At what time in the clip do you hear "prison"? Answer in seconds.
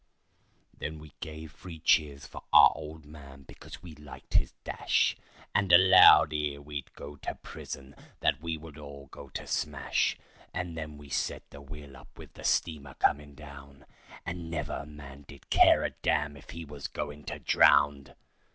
7.35-7.93